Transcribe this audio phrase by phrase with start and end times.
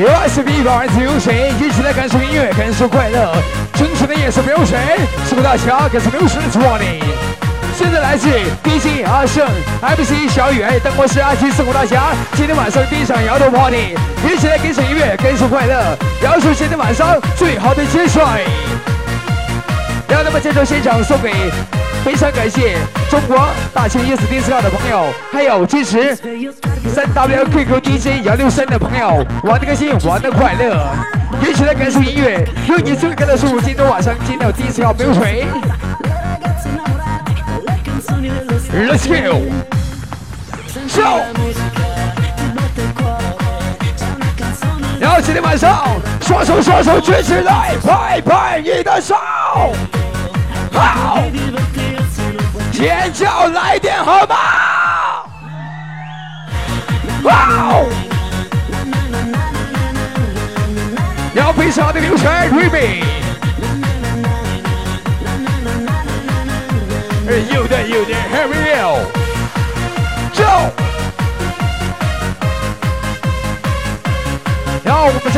[0.00, 3.34] 又是比方自由谁，一起来感受音乐，感受快乐。
[3.74, 4.80] 纯纯的夜色飙升，
[5.28, 7.02] 祝福大家感受流逝的祝福你。
[7.76, 8.26] 现在来自
[8.64, 9.46] DJ 阿胜
[9.82, 13.94] ，MC 小雨，灯光师阿七，送给大家今天晚上第一场摇头 party，
[14.26, 18.22] 一起来感受音乐，感受快乐，摇出今天晚上最好的节水。
[20.08, 21.30] 让他们这首现场送给。
[22.04, 22.78] 非常感谢
[23.10, 26.16] 中国大庆 yes 电视号的朋友，还有支持
[26.94, 30.88] 三 W QQ DJ 幺六三的朋友，玩的开心，玩的快乐，
[31.42, 35.44] 一起来感受音乐，用你最快的速度，今天晚上听到第一次号流水
[38.72, 39.42] ，Let's go，
[40.88, 41.02] 走，
[44.98, 49.14] 然后今天晚上双手双手举起来，拍拍你的手，
[50.72, 51.22] 好。
[52.80, 54.36] 尖叫来电好吗？
[57.24, 57.86] 哇哦！
[61.34, 63.04] 要非常的流水，Ruby。
[67.52, 68.09] 有的有的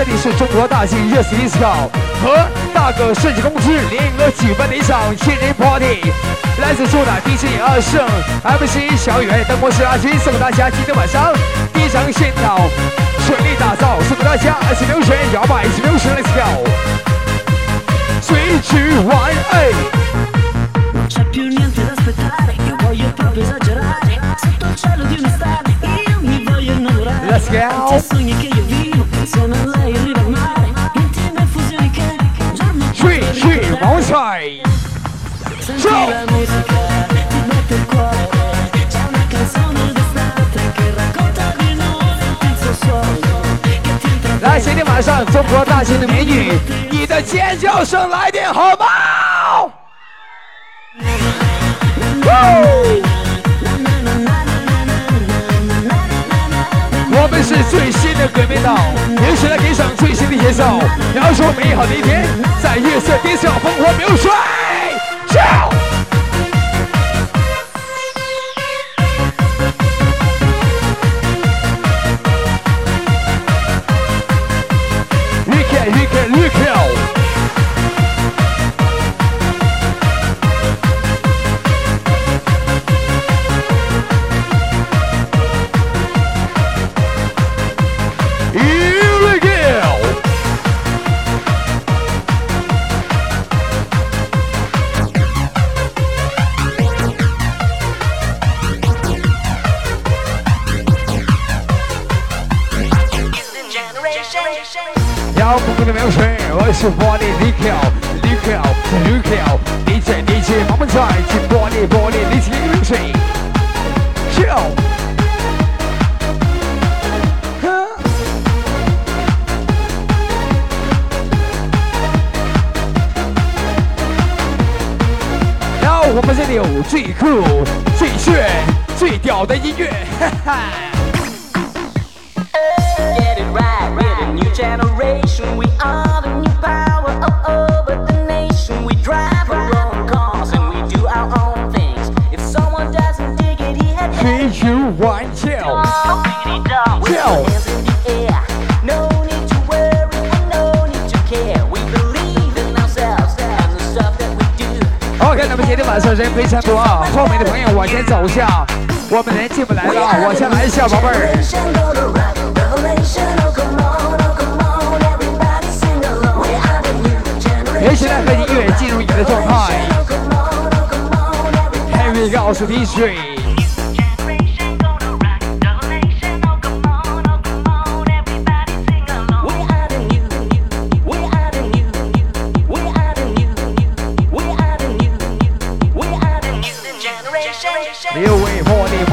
[0.05, 1.89] 这里是中国大型热 s disco
[2.21, 2.37] 和
[2.75, 6.03] 大哥设计公司联合举办的一场千人 party，
[6.61, 8.05] 来自苏打 DJ 二胜
[8.43, 11.33] MC 小雨灯光师阿金送给大家今天晚上
[11.73, 12.59] 第一场现场
[13.29, 16.67] 全力打造，送给大家二十六选摇摆，二十六选 Let's go，
[18.21, 19.71] 随去玩哎。
[27.31, 28.52] Let's go。
[33.33, 34.43] 是王帅
[44.43, 46.53] 来，今天晚上中国大型的美女，
[46.91, 48.87] 你的尖叫声来点好吗？
[58.63, 58.77] 到，
[59.21, 60.65] 也，一起来给赏最新的节奏，
[61.13, 62.25] 描述美好的一天，
[62.63, 64.31] 在夜色低下烽火流水，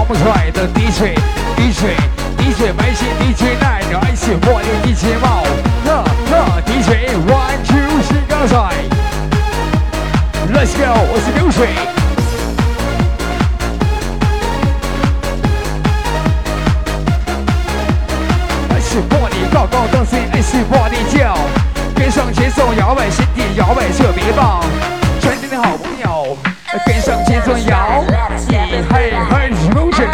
[0.09, 5.44] 茉莉萌萌帅的 DJ，DJ，DJ 白心 DJ 奈着爱心茉莉 DJ 帽，
[5.85, 6.33] 呵呵
[6.65, 6.89] DJ
[7.27, 8.57] One Two 新高帅
[10.51, 11.59] ，Let's go，我是流水，
[18.73, 21.38] 爱心茉莉高高登山，爱心茉莉叫，
[21.95, 24.63] 跟上节奏摇摆身体摇摆特别棒，
[25.21, 26.35] 全体的好朋友
[26.85, 28.03] 跟上节奏摇。
[28.50, 29.13] Hey, hey,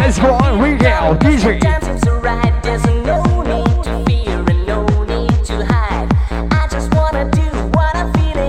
[0.07, 1.60] It's one real DJ.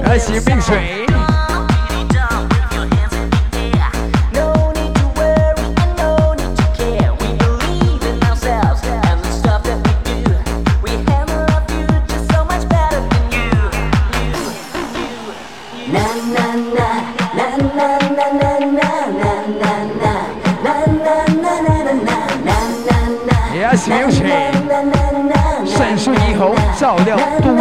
[0.04, 0.95] As you mix.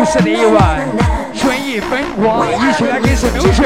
[0.05, 0.87] 亮都市的夜晚，
[1.33, 3.65] 春意风华，一起来感受流水。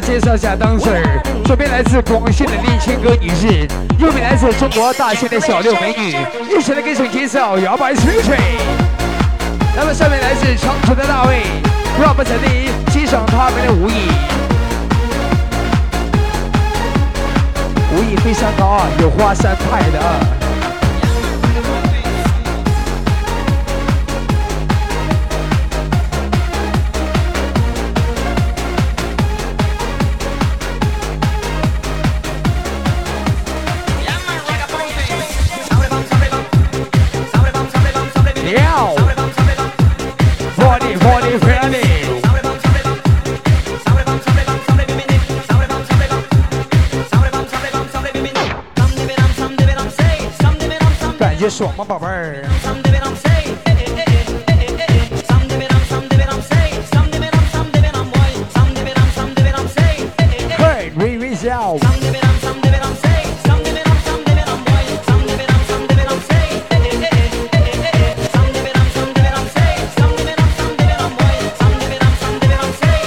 [0.00, 3.68] 介绍下当事儿，左边来自广西的年轻歌女士，
[4.50, 6.16] 是中国大庆的小六美女，
[6.50, 8.36] 一起来给手介绍摇摆水水。
[9.76, 11.42] 那么下面来自长春的大卫，
[12.00, 14.10] 让我们在这里欣赏他们的舞艺。
[17.94, 20.00] 舞艺非常高啊，有花山派的。
[20.00, 20.41] 啊
[51.84, 52.44] 宝贝儿？
[60.58, 61.76] 嘿，微微笑。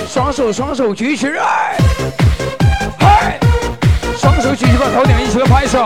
[0.07, 1.77] 双手双手举起来，
[2.99, 3.39] 嘿，
[4.17, 5.85] 双手举起把头顶，一起拍手，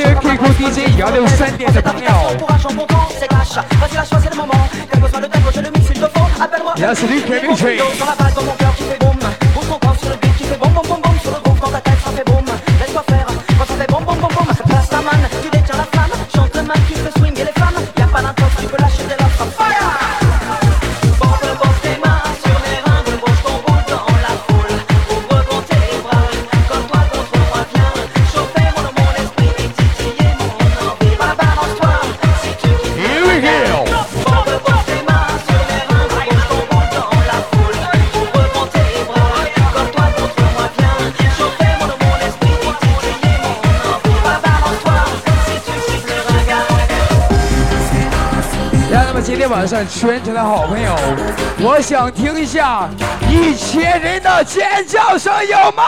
[0.00, 1.18] avec les gros DJ, regardez
[2.38, 2.58] Pour un
[3.18, 3.54] c'est cash.
[3.54, 4.68] Vas-y, c'est le moment.
[4.90, 6.42] T'as besoin de je le il te faut.
[6.42, 6.74] Appelle-moi.
[7.98, 9.18] Dans la balle, dans mon cœur qui fait boum.
[10.00, 11.11] Sur le beat qui fait boum, boum, boum, boum.
[49.52, 50.96] 晚上全场的好朋友，
[51.60, 52.88] 我想听一下
[53.28, 55.84] 一千人的尖叫声，有吗？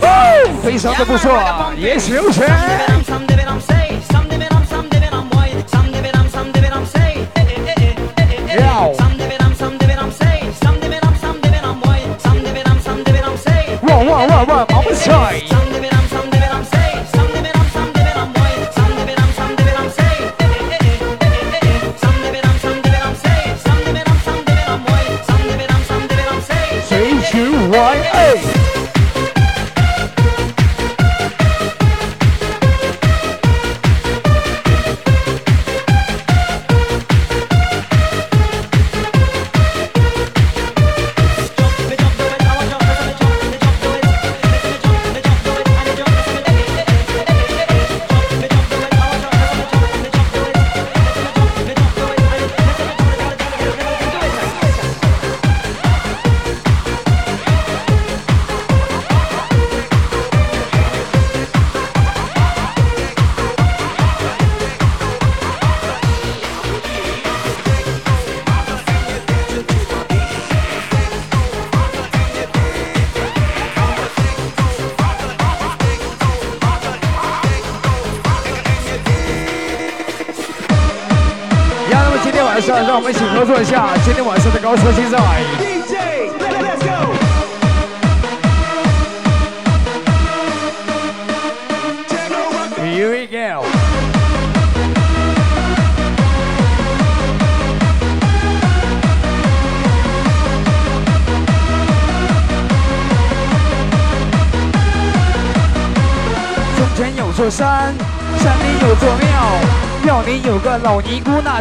[0.00, 1.40] 哦，非常的不错，
[1.76, 2.28] 也许有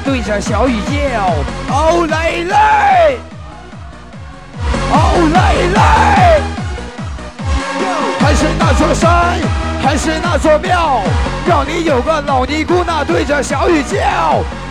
[0.03, 0.93] 对着小雨叫。
[1.74, 3.20] 哦累累，
[4.91, 4.96] 哦
[5.34, 5.39] 累
[5.74, 5.79] 累，
[8.20, 9.39] 还是那座山，
[9.81, 11.01] 还是那座庙，
[11.46, 13.98] 庙里有个老尼姑，那对着小雨叫。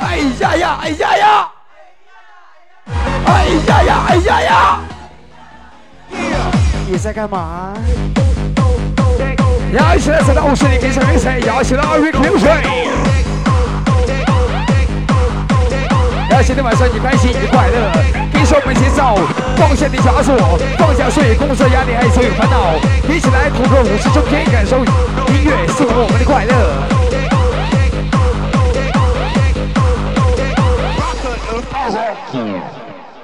[0.02, 1.48] 哎呀呀，哎呀呀，
[3.26, 4.80] 哎呀呀，哎呀呀，
[6.86, 7.72] 你在干嘛？
[9.72, 12.50] 摇起来，在舞池里跟上比赛，摇起来，二位流水。
[16.40, 17.92] 要今天晚上你开心你快乐，
[18.32, 19.14] 跟上我们节奏，
[19.58, 20.34] 放下你枷锁，
[20.78, 22.80] 放下所有工作压力还有所有烦恼，
[23.12, 26.54] 一起来通过舞池中间感受音乐送我们的快乐。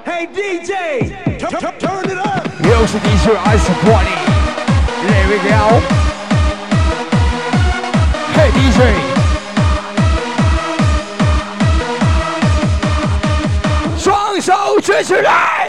[0.05, 1.09] Hey DJ,
[1.39, 2.45] turn it up.
[2.61, 5.81] 又是 DJ Ice Party，There we go.
[8.53, 9.06] DJ，
[14.87, 15.67] 继续来！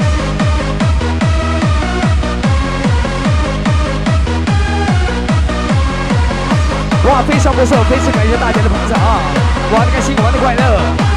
[7.04, 9.18] 哇，非常不错，非常感谢大家的捧场啊！
[9.72, 11.07] 玩的开心，玩的快乐。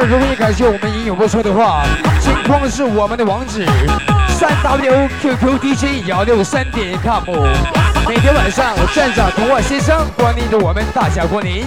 [0.00, 1.84] 如果你感谢我们音友播出的话，
[2.18, 3.64] 请光是我们的网址：
[4.28, 7.22] 三 w qq dj 幺六三点 com。
[8.08, 11.64] 每天晚上，站长童话先生光临着我们大驾光临，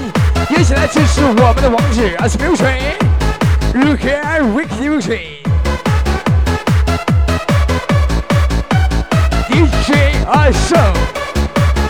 [0.50, 4.89] 一起来支持我们的网址，as music，you can w e k
[9.50, 9.91] music，DJ
[10.27, 10.77] 阿胜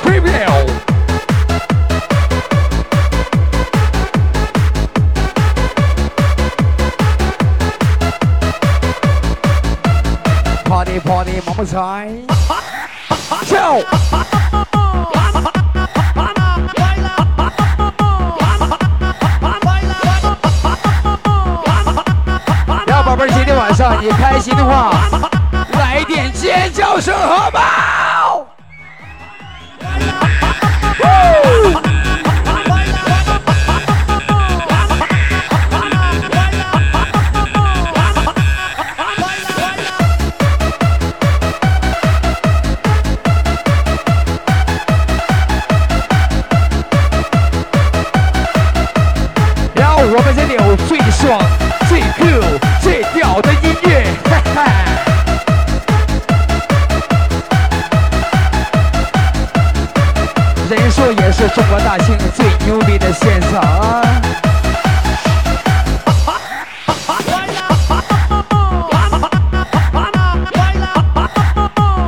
[0.04, 0.85] ，preview。
[11.16, 12.10] Party，Party，毛毛菜，
[13.46, 13.78] 跳！
[22.88, 24.92] 要宝贝儿，今天晚上你开心的话，
[25.80, 28.05] 来点尖叫声好吗？
[61.48, 64.02] 是中国大庆最牛逼的现场啊！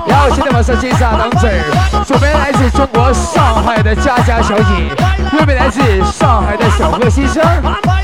[0.08, 4.90] 然后今天我是金沙等子儿，左边来自中国上海的佳佳小姐，
[5.38, 7.44] 右边来自上海的小贺先生。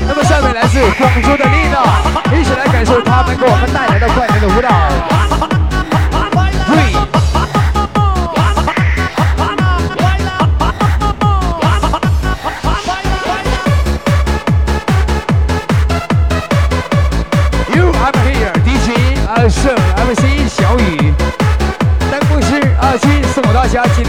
[0.06, 1.82] 那么下面来自广州的丽娜，
[2.38, 5.33] 一起来感受他们给我们带来的快乐的舞蹈。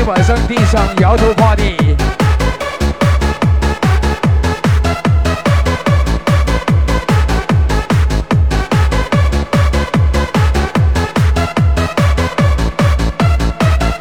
[0.05, 1.95] 大家今天晚上地上摇头晃地。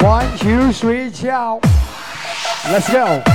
[0.01, 0.37] One。
[0.39, 1.61] two, three, go
[2.71, 3.34] Let's go.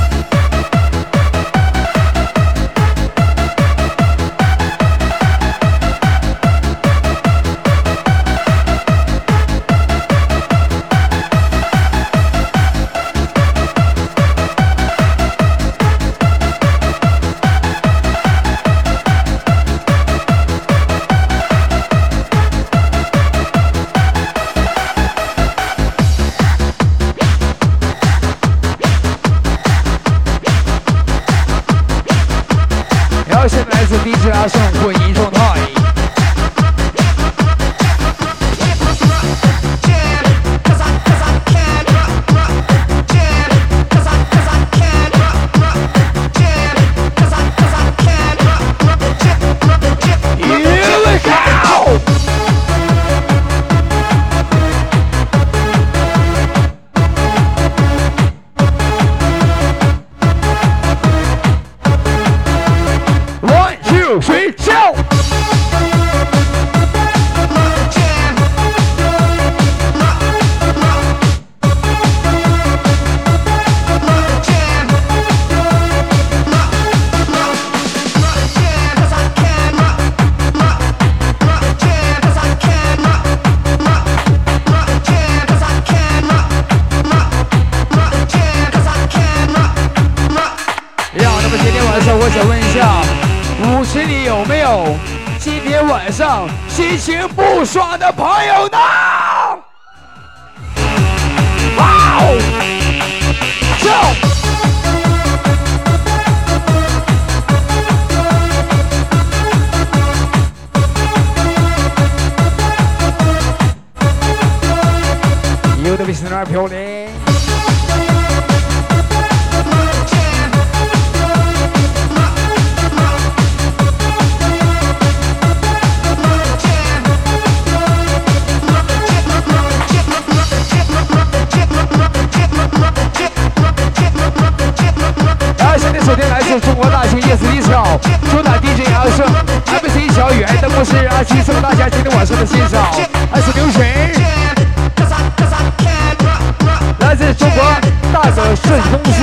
[148.60, 149.19] 大泽设计公司，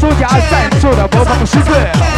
[0.00, 2.11] 独家赞助的播放时刻。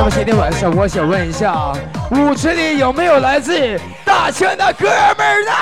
[0.00, 1.74] 那么今天晚上我想问一下，
[2.10, 5.52] 舞池里有没有来自大庆的哥们儿呢？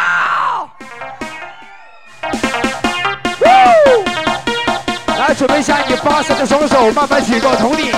[5.19, 7.91] 来，准备一下你发财的双手，慢慢举过头顶。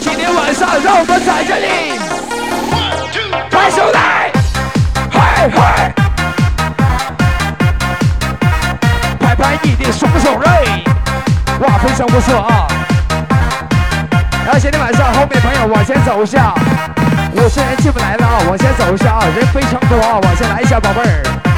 [0.00, 2.00] 今天晚上，让我们在这里，
[3.48, 4.32] 拍手来，
[5.12, 5.94] 嗨嗨，
[9.20, 10.82] 拍拍你的双手嘞！
[11.60, 12.66] 哇，非常不错啊！
[14.44, 16.54] 然后今天晚上后面朋友往前走一下，
[17.34, 21.49] 有些人进不来了啊，往前走一下啊，人非常多啊，往前来一下，宝贝儿。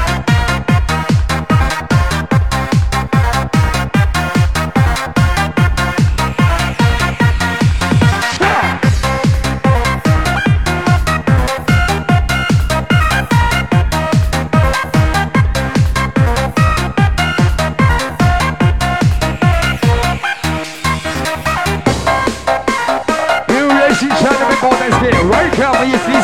[25.59, 26.22] 晚上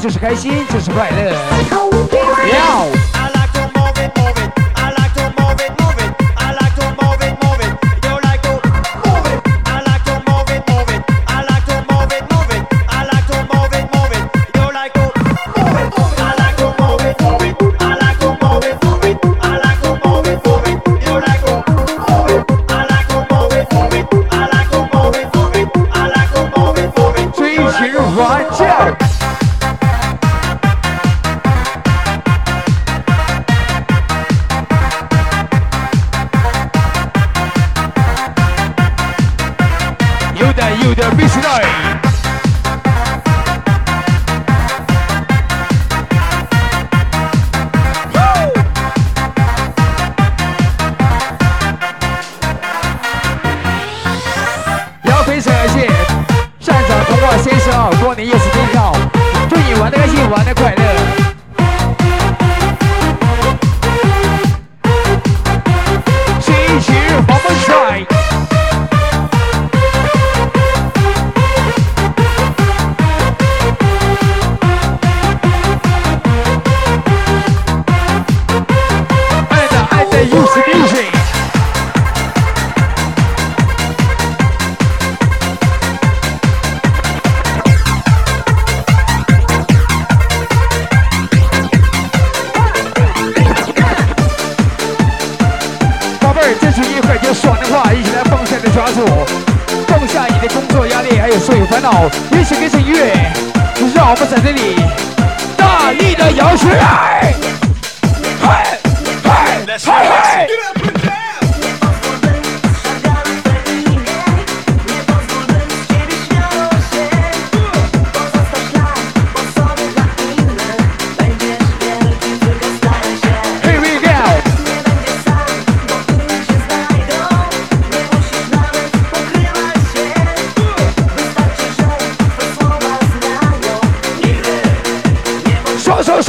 [0.00, 0.59] 就是开心，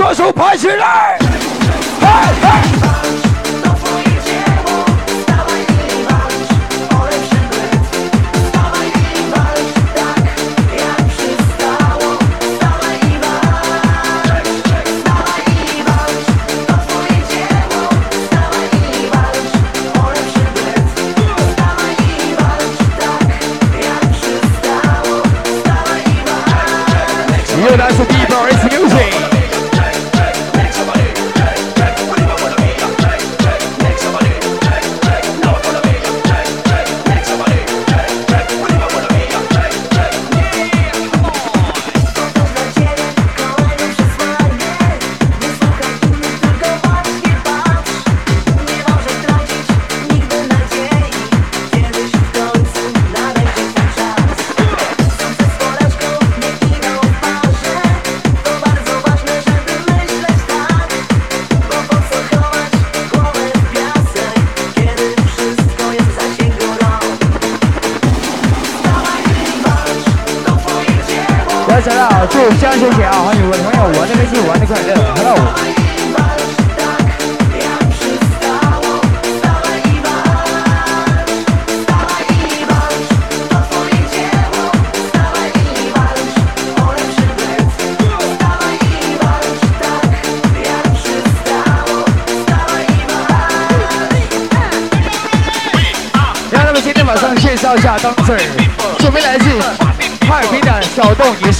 [0.02, 1.20] 双手拍起来。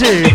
[0.04, 0.31] আছে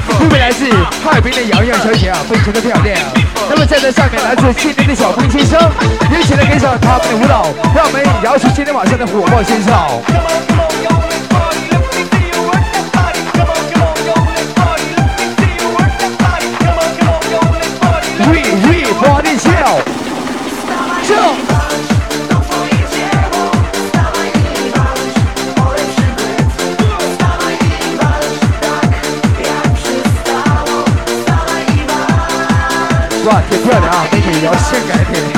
[33.27, 35.36] 哇挺漂亮啊美女，聊要性感一点。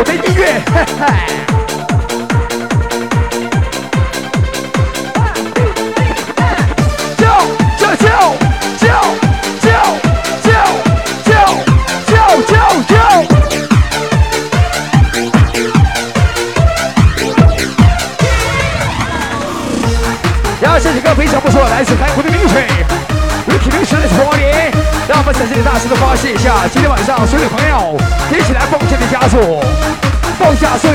[0.00, 1.49] 我的音乐，嘿嘿。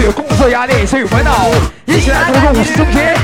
[0.06, 1.50] 有工作压力、谁有烦恼，
[1.86, 3.16] 一起来度过五十中天。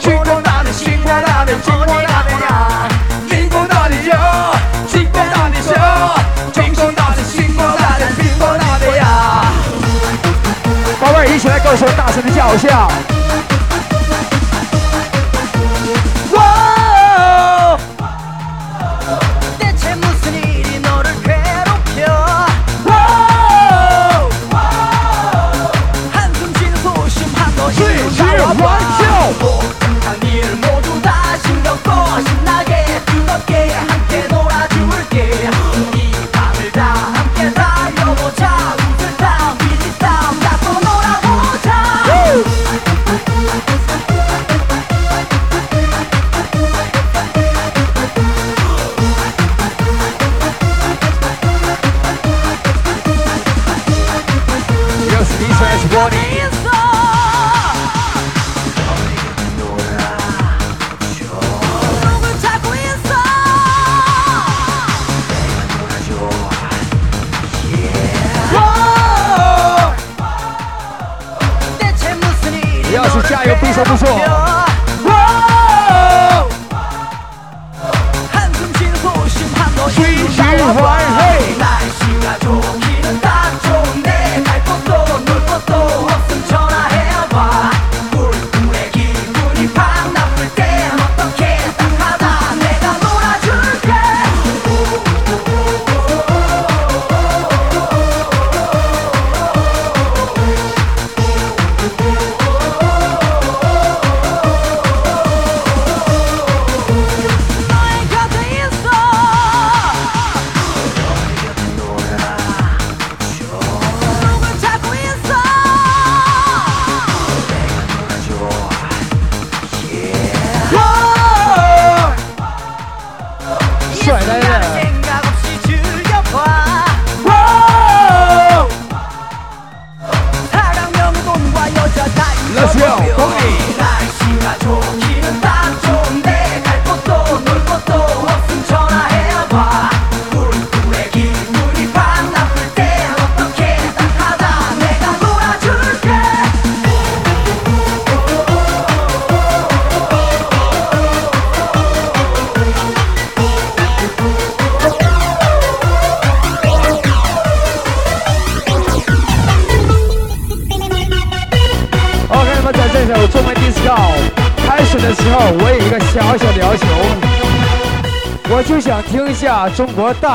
[0.00, 2.88] 星光大的星光大的星光大的呀，
[3.28, 4.52] 星光大的呀，
[4.88, 6.14] 星光大的呀，
[6.52, 9.44] 星光大的星光大的星光大的呀，
[11.00, 12.88] 宝贝儿，一起来告诉我大声的叫一下。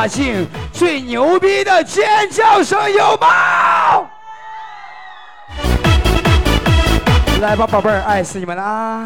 [0.07, 3.27] 庆最牛逼的尖叫声有吗？
[7.41, 9.05] 来吧，宝贝儿，爱死你们啦！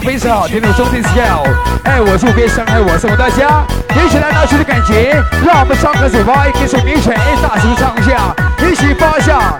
[0.00, 1.44] 非常好听的中低 scale，
[1.84, 3.64] 爱我就别伤害我，送给大家，
[3.96, 8.34] 一起来拿出的感觉，让我们张开嘴巴，跟随名水大声唱一下，
[8.64, 9.56] 一起发下，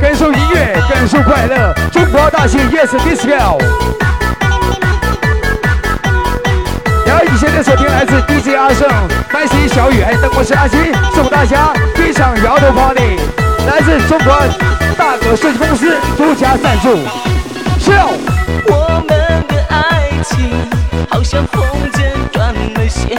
[0.00, 3.58] 感受音乐，感受快乐，中国大庆 Yes Disco。
[7.06, 8.88] 然后你现在收听来自 DJ 阿胜、
[9.32, 10.78] 麦西小雨，还有灯光师阿金，
[11.14, 13.18] 送给大家一场摇头 party，
[13.66, 14.34] 来自中国
[14.96, 16.98] 大哥设计公司独家赞助，
[20.24, 20.48] 情。
[21.08, 22.00] 好像风筝
[22.32, 23.16] 断了线，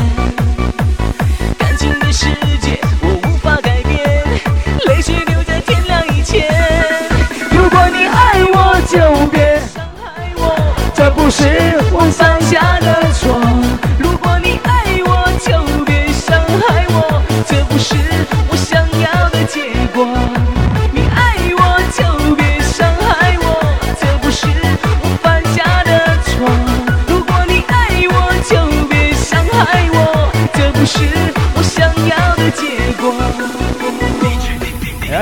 [1.57, 2.25] 感情的世
[2.61, 4.23] 界我无法改变，
[4.87, 6.47] 泪水留在天亮以前。
[7.51, 10.55] 如果你爱我，就别伤害我，
[10.93, 11.43] 这不是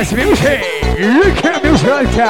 [0.10, 0.64] Dance music,
[0.98, 2.26] rock music 跳。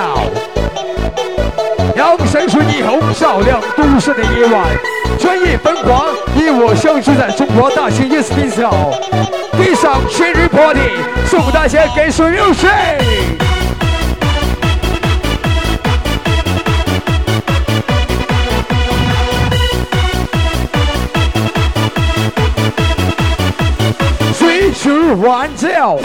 [1.95, 4.67] 阳闪烁霓虹，照亮都市的夜晚。
[5.17, 8.69] 专业疯狂，你我相聚在中国大型 Yes Pizza。
[9.57, 10.79] 地上生日 party，
[11.29, 12.67] 祝福大家感受 music。
[24.33, 25.97] 随时玩叫。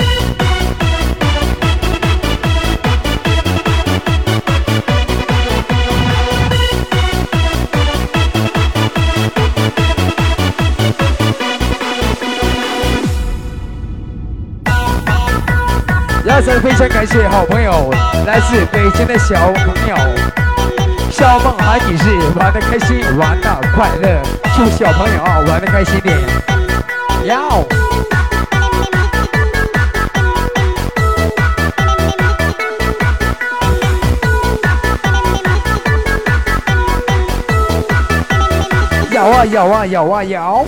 [16.35, 17.95] 要再非常感谢好朋友，
[18.27, 19.97] 来自北京的小朋友，
[21.09, 24.21] 小梦涵女士玩的开心，玩的快乐，
[24.57, 26.19] 祝小朋友啊玩的开心点，
[27.25, 27.65] 要。
[39.13, 40.67] 摇啊摇啊摇啊摇。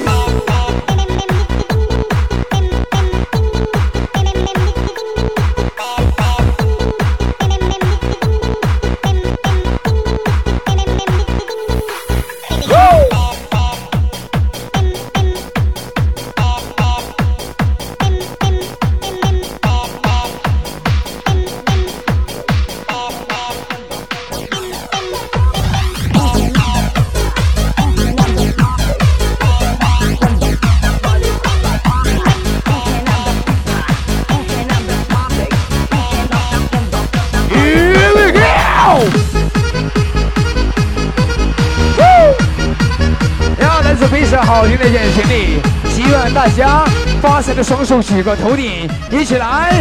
[47.57, 49.81] 的双手举过头顶，一起来，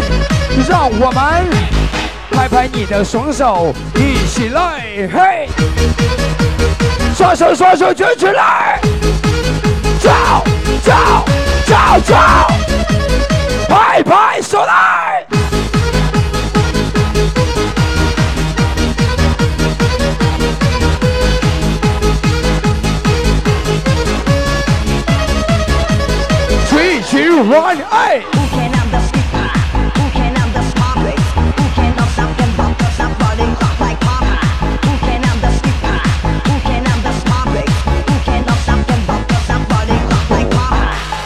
[0.70, 1.46] 让我们
[2.32, 4.80] 拍拍你的双手，一起来，
[5.14, 5.50] 嘿，
[7.14, 8.80] 双手双手举起来，
[10.00, 10.10] 走
[10.82, 10.94] 走
[11.66, 12.16] 走走，
[13.68, 14.64] 拍拍手
[27.36, 27.44] 来。
[27.44, 28.24] One A。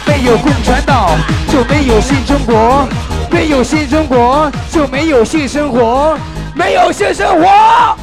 [0.06, 1.10] 没有共产党
[1.52, 2.88] 就没有新中国，
[3.32, 6.18] 没有新中国就没有性生活，
[6.54, 7.98] 没有性生活。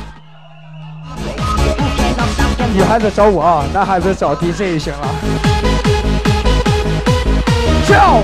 [2.74, 5.55] 女孩子找我啊，男孩子找 DJ 就行了。
[7.86, 8.20] 跳！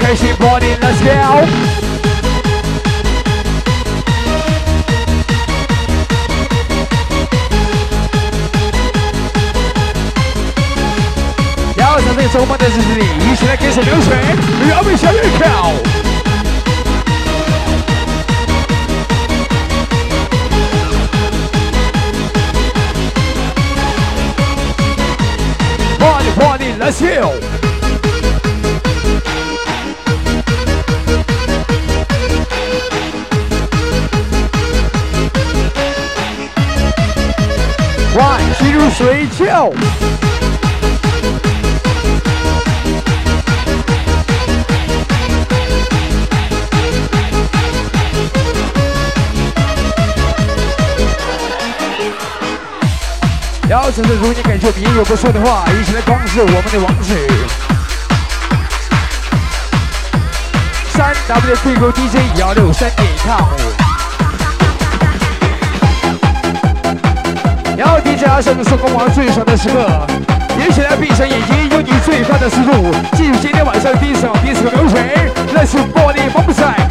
[0.00, 1.46] 开心 party，let's go！
[11.76, 14.16] 要在这周末的日子里，一起来感受流水，
[14.68, 16.05] 让我
[26.86, 27.30] Let's heal.
[38.14, 40.25] One, two, three, chill.
[53.96, 57.16] 真的如你感觉别有不错的话，一起来光是我们的王子。
[60.92, 63.42] 三 W Q Q D J 幺六三点 com。
[67.78, 70.06] 要 DJ 阿生是光芒最爽的时刻，
[70.58, 76.85] 一起来闭上眼睛，用你最快的速度进入今天晚上第一场第一场流水，那是玻璃风赛，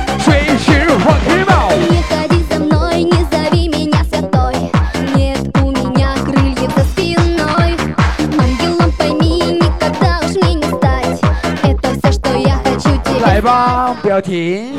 [14.21, 14.74] 不要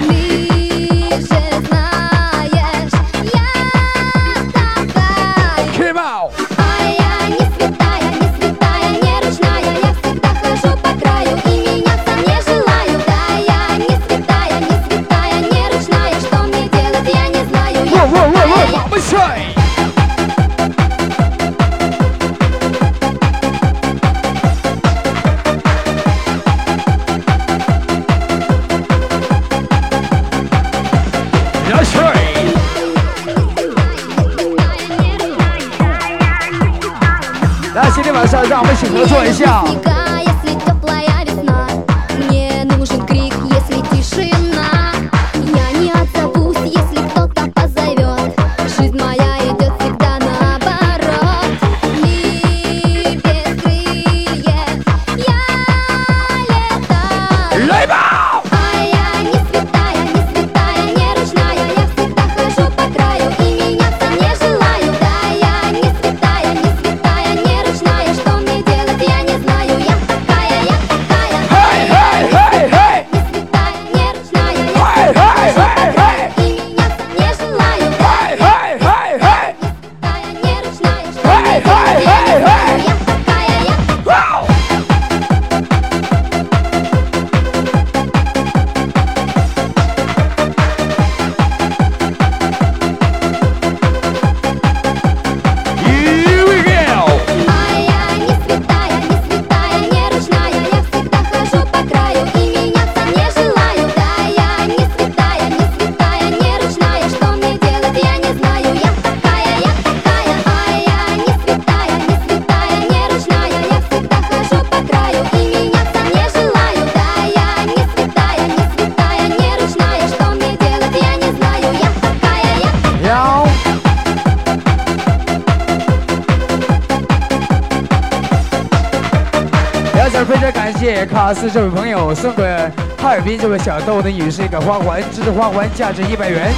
[133.36, 136.50] 这位小豆的女士一个花环，这支花环价值一百元。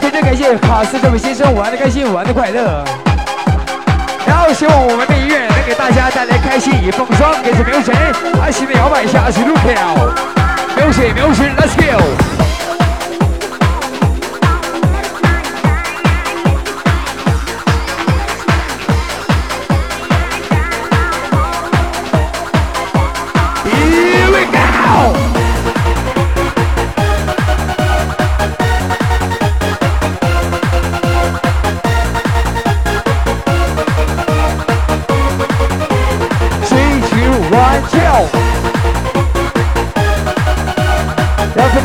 [0.00, 2.84] 非常感谢卡斯这位先生玩的开心，玩的快乐。
[4.26, 7.34] 然后希望我们的音乐能给大家带来开心与风霜。
[7.42, 7.94] 给这 music，
[8.42, 12.43] 爱心的摇摆一下去 look out，music，music，let's go。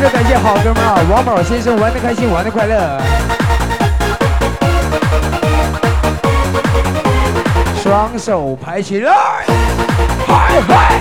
[0.08, 3.00] 感谢好哥们儿，王宝先生玩的开心，玩的快乐，
[7.82, 9.12] 双手拍起来，
[10.26, 11.00] 嗨嗨！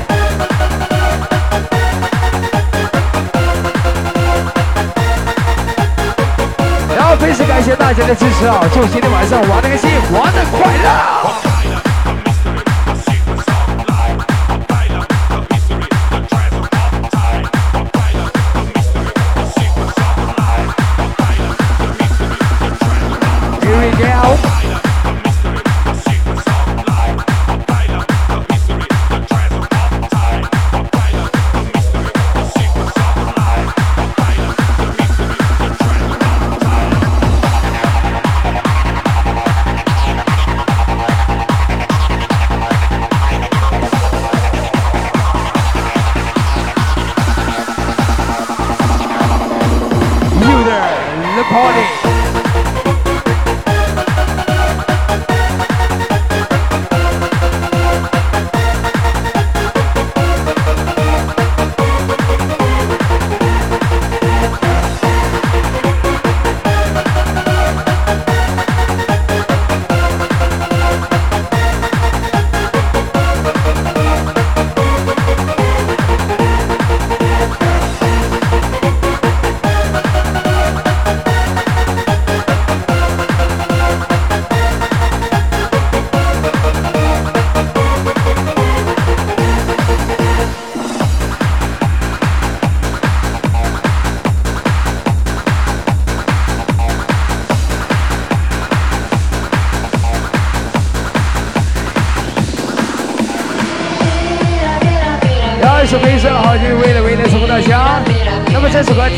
[6.95, 8.63] 然后非常感谢大家的支持啊！
[8.73, 11.28] 祝今天晚上玩的开心，玩的快乐。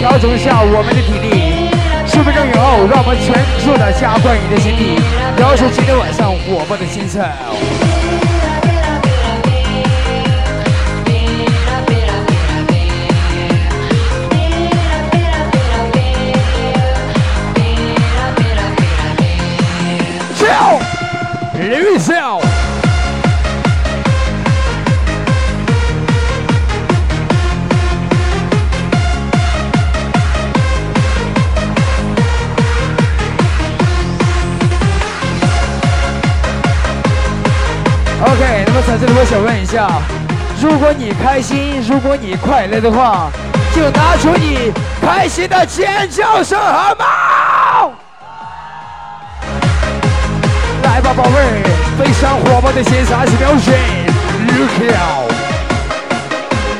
[0.02, 1.70] 调整一下我们的体力，
[2.08, 5.00] 十分钟以后，让我们全速的加快你的心率，
[5.38, 8.31] 表示今天晚上火爆的精彩。
[38.92, 39.88] 在这里我想问一下，
[40.62, 43.32] 如果你开心，如果你快乐的话，
[43.74, 44.70] 就拿出你
[45.00, 47.06] 开心的尖叫声好吗？
[50.84, 51.64] 来吧，宝贝儿，
[51.98, 53.72] 非常火爆的线上是表示
[54.60, 55.32] ，Look out！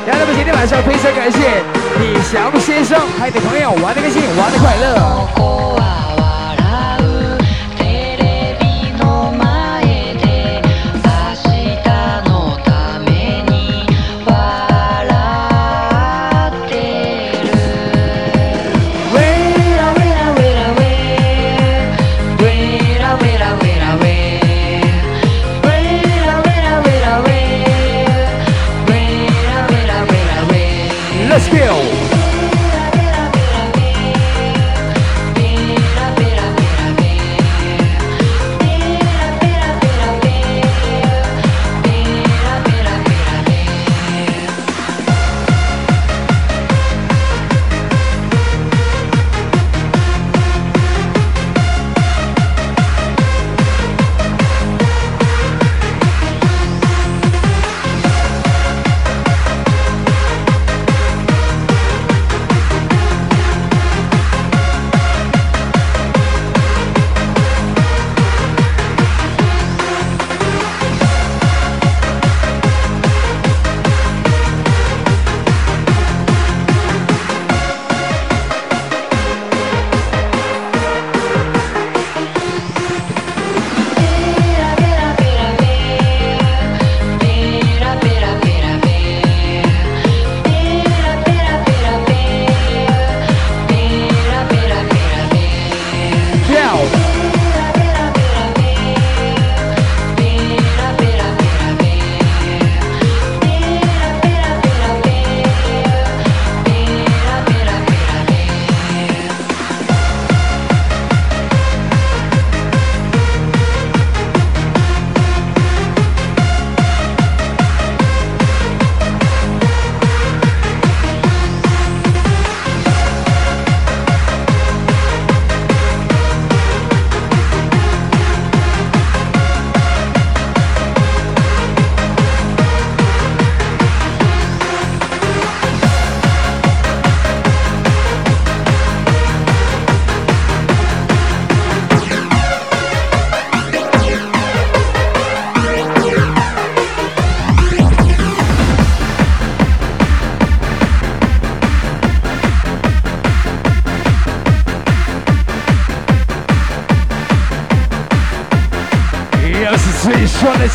[0.06, 1.64] 让咱们今天晚上非常感谢
[1.98, 5.51] 李翔先生，还有你朋友玩的开心，玩的快乐。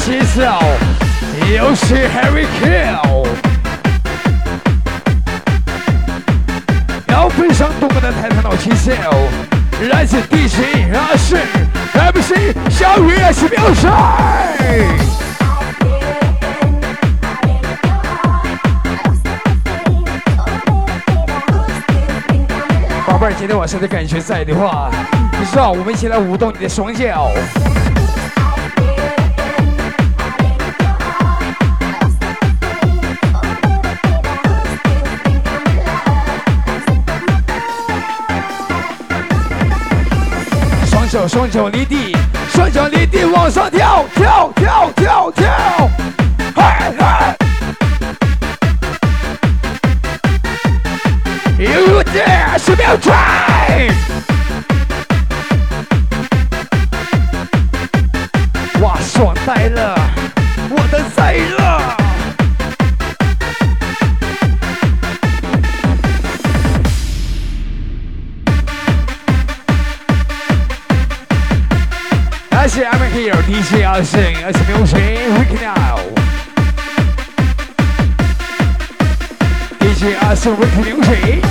[0.07, 0.41] 起手，
[1.53, 3.27] 又是 Harry Kill，
[7.09, 8.93] 要非常动感的泰坦岛起手，
[9.91, 11.37] 来自 DJ 阿信
[11.93, 13.87] ，MC 小雨是表示。
[23.05, 24.89] 宝贝儿，今天晚上的感觉在的话，
[25.37, 27.29] 你知道，我们一起来舞动你的双脚。
[41.09, 42.15] 双脚离地，
[42.53, 45.89] 双脚离地往上跳，跳跳跳跳，
[46.55, 46.61] 嘿
[46.97, 47.03] 嘿
[51.57, 53.91] ！You dare，十秒 try，
[58.81, 59.96] 哇，爽呆了，
[73.69, 75.97] enthusiasm as the music we now.
[79.79, 81.46] DJ Austin with music.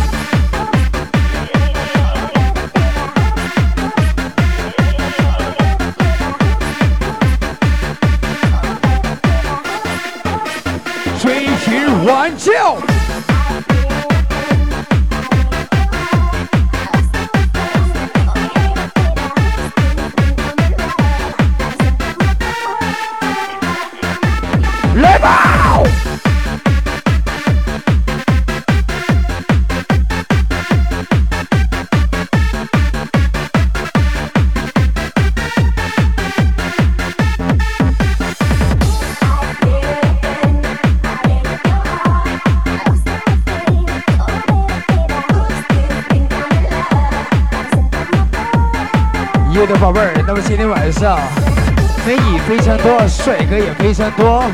[53.27, 54.45] 帅哥也非常多。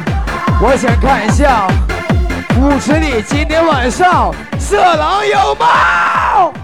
[0.59, 1.69] 我想看一下
[2.59, 6.62] 舞池里今天晚上色狼有吗？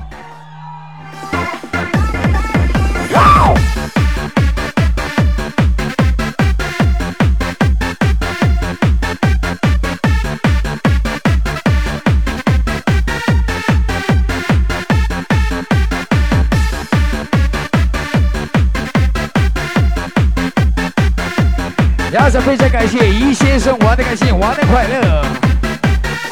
[22.41, 25.25] 非常感谢一先生玩的开心，玩的快乐。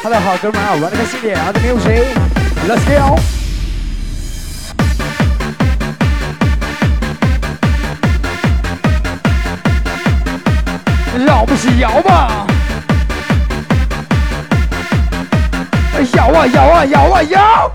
[0.01, 2.05] 他的好哥们啊，玩的开心点，啊，这边有谁
[2.67, 3.19] ？Let's go！
[11.25, 12.45] 绕不起摇吧！
[16.13, 17.71] 摇啊摇啊摇啊摇！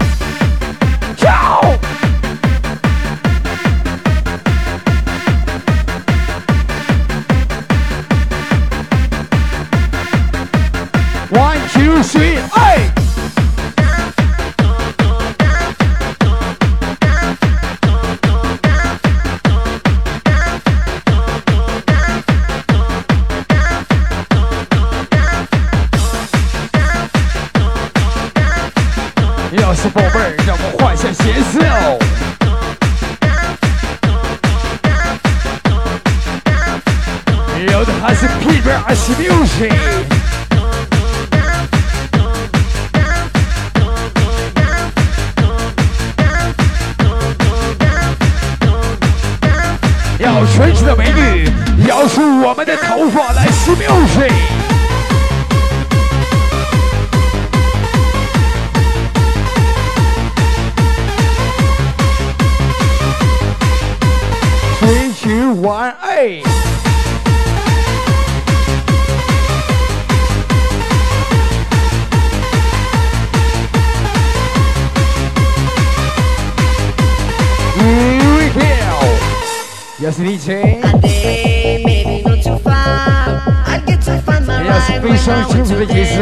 [85.22, 86.18] 是非常清楚的节奏。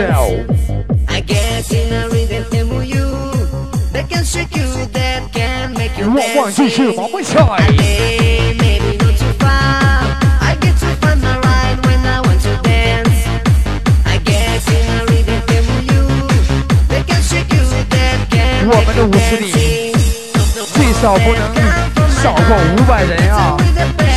[6.03, 7.33] 我忘记去毛毛菜。
[18.73, 19.51] 我们的舞池里
[20.75, 21.81] 最少不能。
[22.23, 23.57] 少过五百人啊！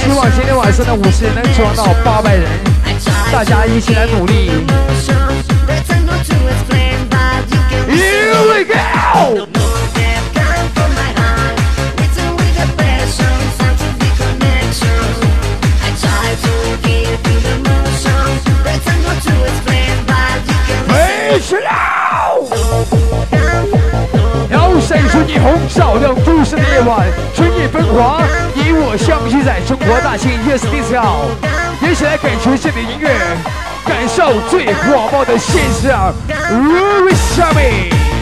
[0.04, 2.44] 希望今天晚上的舞池能装到八百人，
[3.34, 4.52] 大家一起来努力。
[7.90, 9.48] Here we go！
[20.88, 21.72] 飞起来！
[24.80, 28.22] 闪烁霓虹，照亮都市的夜晚，春夜风华，
[28.54, 31.30] 你我相聚在中国大庆 Yes Disco，
[31.92, 33.10] 一起来感受这里的音乐
[33.86, 36.14] 感受最火爆的现象
[36.50, 38.13] rui shawmi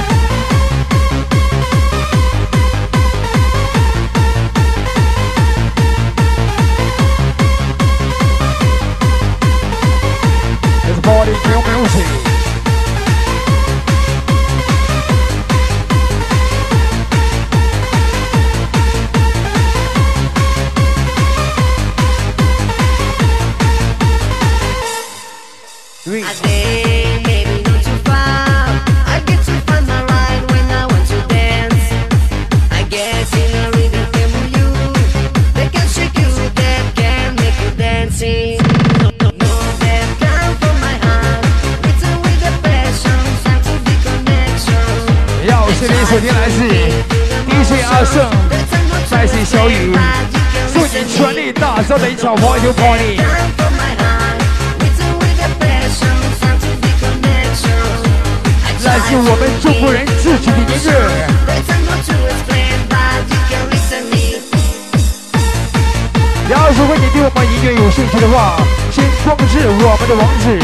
[68.20, 68.58] 的话，
[68.92, 70.60] 先关注我们的网址：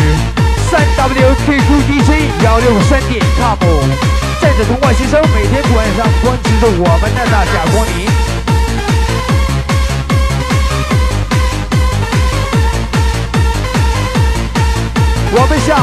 [0.70, 3.58] 三 W Q Q D J 幺六三点 com。
[4.42, 8.06] 带着东莞先生每天晚上关注着我们的大驾光临，
[15.32, 15.78] 我们向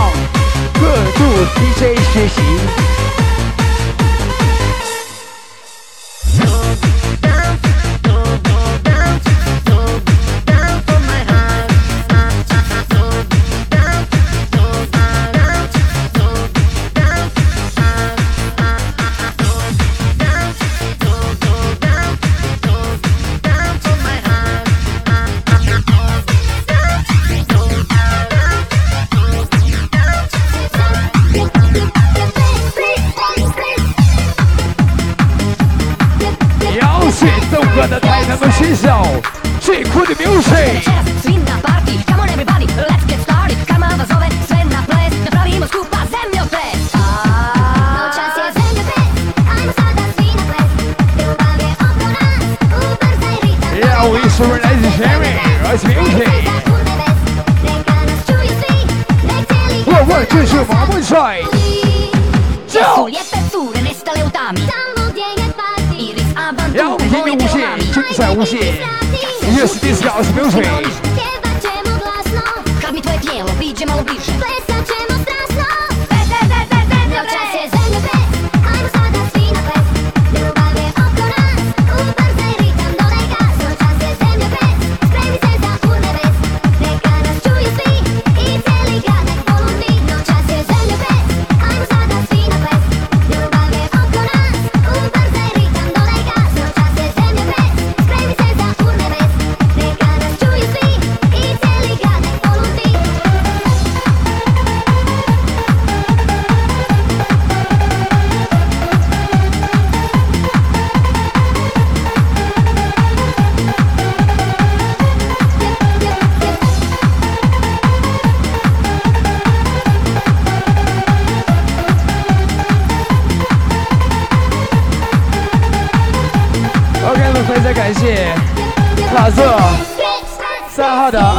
[0.74, 0.84] 各
[1.18, 2.93] 路 DJ 学习。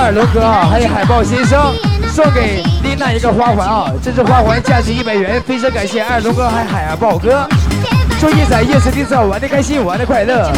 [0.05, 1.73] 二龙哥啊， 还有海豹先生
[2.13, 7.49] 送给丽娜一个花环啊，这只花环价值一百元，非常感谢二龙哥还有海豹哥，
[8.19, 10.51] 祝你在夜市地上玩的开心，玩的快乐。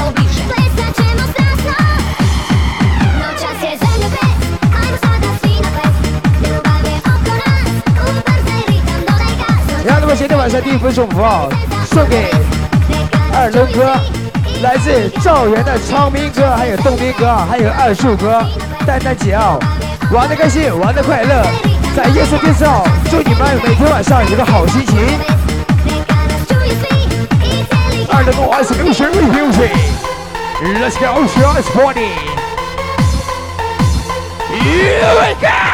[9.85, 11.47] 然后，那么今天晚上第一份祝福啊，
[11.85, 12.29] 送给
[13.33, 13.95] 二龙哥。
[14.63, 18.43] 来自赵源的昌明哥，还有东明哥，还有二树哥、
[18.87, 19.59] 丹丹姐啊，
[20.13, 21.45] 玩的开心，玩的快乐，
[21.93, 22.81] 在夜色电视上，
[23.11, 24.95] 祝你们每天晚上有个好心情。
[28.07, 31.19] 二零五二十六十 music，Let's go,
[31.53, 32.13] let's party.
[34.49, 35.66] Here we go.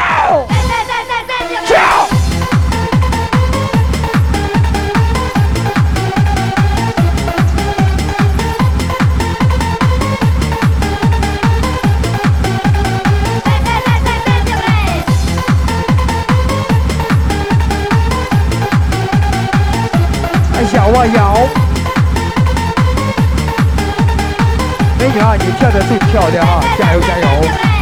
[20.84, 21.48] 摇啊摇，
[24.98, 27.73] 美女啊，你跳的最漂亮啊，加油加油！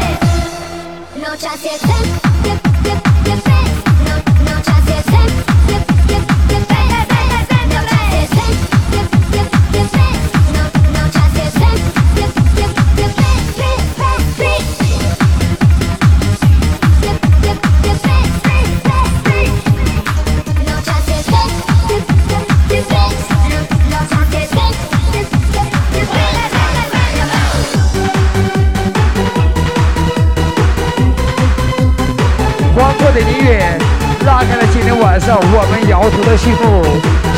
[34.84, 36.82] 今天晚上我们摇头的幸福，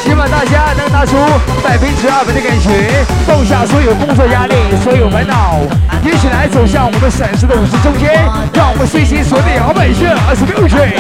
[0.03, 1.15] 希望大家能拿出
[1.63, 2.73] 百分之二百的感情，
[3.27, 5.59] 放下所有工作压力、所有烦恼，
[6.03, 8.25] 一起来走向我们闪烁的舞池中间，
[8.55, 10.97] 让我们随心所欲摇摆着，Let's music，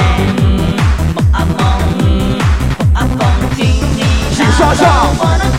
[4.37, 5.54] 请刷上。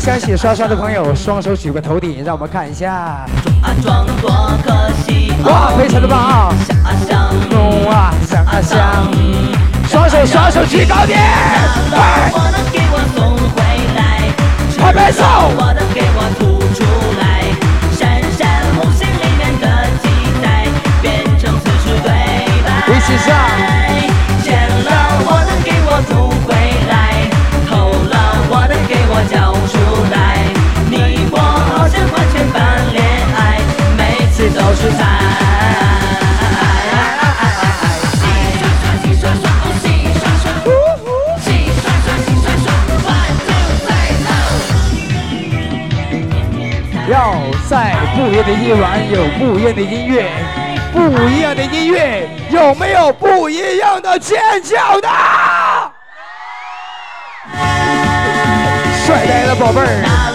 [0.00, 3.26] 想洗刷刷的朋友，双手举过头顶，让我们看一下。
[5.44, 6.54] 哇，非常的棒啊！
[7.86, 9.06] 哇，香啊想！
[9.86, 11.20] 双手双手举高点！
[14.78, 15.22] 拍拍手！
[22.88, 23.69] 一起上！
[34.98, 35.04] 在
[47.08, 47.34] 要
[47.68, 50.30] 在不一样的夜晚，有不一样的音乐，
[50.92, 55.08] 不一样的音乐，有没有不一样的尖叫呢？
[59.04, 60.29] 帅呆了，宝贝。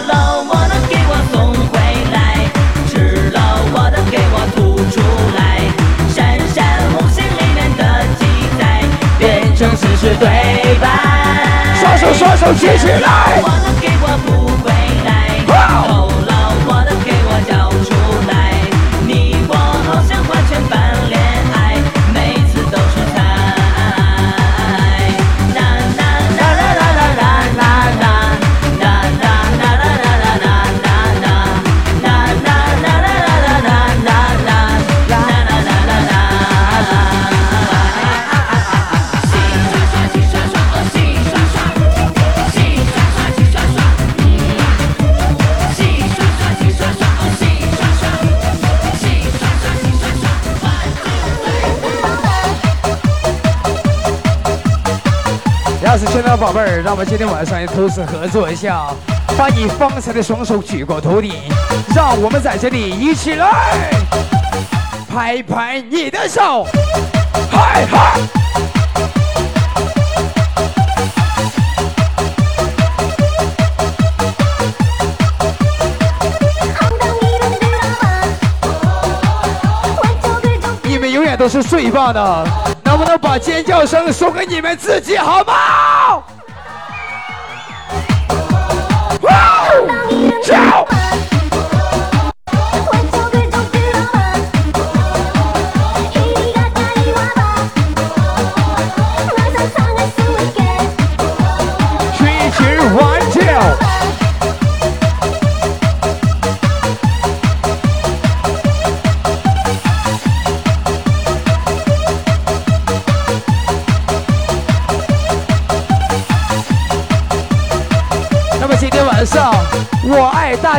[12.46, 13.42] 手举起来。
[13.42, 13.88] 我能给
[56.36, 58.88] 宝贝儿，让我们今天晚上也同时合作一下，
[59.38, 61.32] 把你方才的双手举过头顶，
[61.94, 63.90] 让我们在这里一起来
[65.08, 66.66] 拍拍你的手，
[67.50, 68.20] 嗨嗨！
[80.82, 82.44] 你们永远都是最棒的，
[82.84, 85.95] 能不能把尖叫声送给你们自己好吗？
[90.42, 90.85] 叫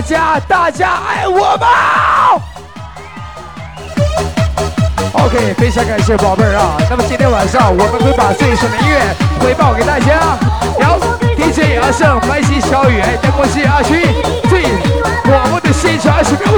[0.07, 1.67] 家，大家爱我吗
[5.11, 6.77] ？OK，非常感谢宝贝儿啊。
[6.89, 9.01] 那么今天晚上，我们会把最爽的音乐
[9.41, 10.37] 回报给大家。
[10.79, 10.97] 然后
[11.35, 13.99] DJ 阿胜、麦西、小雨、灯光师阿勋，
[14.49, 14.63] 最
[15.25, 16.53] 我们的现场是标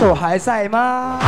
[0.00, 1.18] 手还在吗？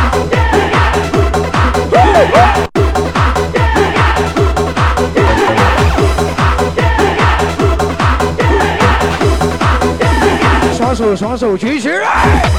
[10.74, 12.50] 双手双手举起来，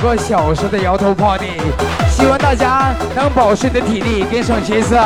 [0.00, 1.60] 个小时的摇头 party，
[2.08, 4.96] 希望大家能保持你的体力，跟上节奏。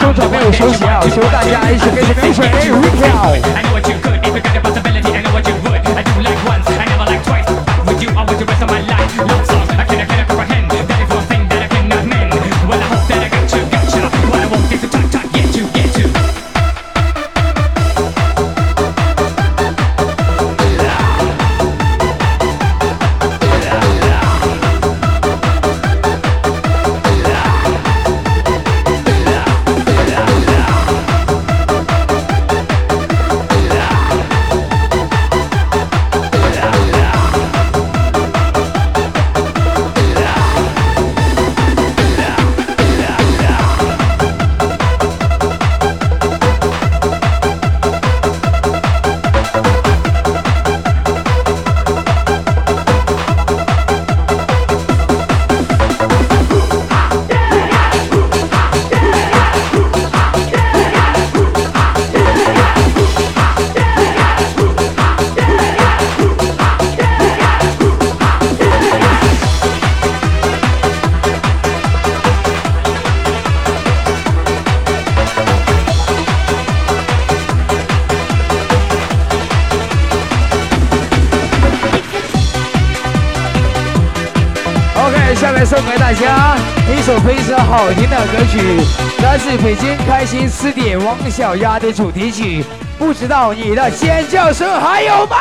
[0.00, 3.08] 中场没有休息啊，希望大家一起跟着跟水一起跳。
[90.28, 92.62] 北京开心词典王小丫的主题曲。
[92.98, 95.36] 不知道你的尖叫声还有吗？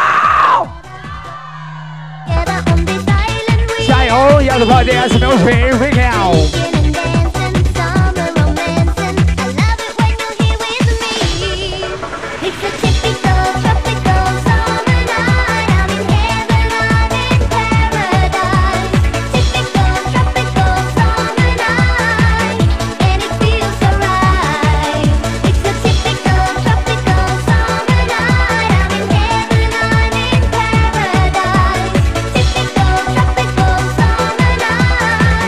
[3.85, 6.47] 加油，丫头炮的 S 秒水 recount。
[6.53, 6.76] It's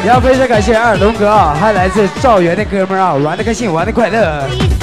[0.10, 4.79] 要非常感谢二龙哥啊，还来自赵源的哥们儿啊，玩的开心，玩的快乐。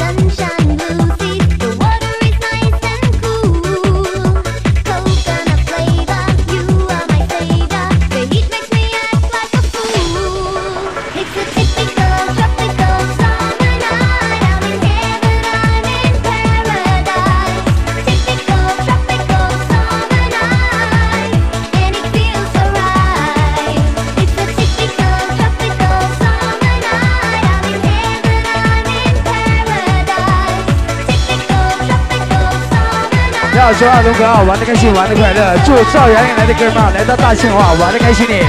[33.66, 33.72] Summer night.
[33.72, 35.58] 要说二龙哥啊，玩的开心，玩的快乐。
[35.64, 38.44] 祝赵阳来的哥们来到大庆话，玩的开心点。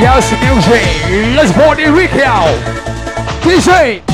[0.00, 0.84] Yes, music,
[1.34, 2.54] let's party recount.
[3.42, 4.07] DJ.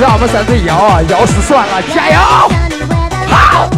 [0.00, 2.18] 让我们三队摇啊，摇死算了，加油！
[3.28, 3.68] 好。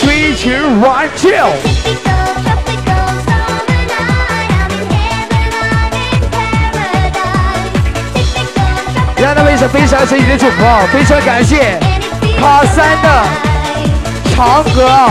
[0.00, 1.08] Three, two, one.
[1.18, 1.50] Tropical
[9.20, 11.80] 让他们一首非常神奇的主播，非常感谢
[12.38, 13.26] 卡三的
[14.36, 15.10] 长歌啊，